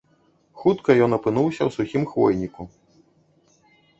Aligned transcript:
Хутка 0.61 0.93
ён 1.07 1.11
апынуўся 1.17 1.61
ў 1.65 1.69
сухім 1.77 2.03
хвойніку. 2.13 2.61